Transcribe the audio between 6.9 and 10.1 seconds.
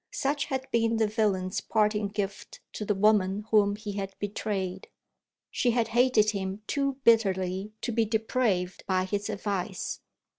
bitterly to be depraved by his advice.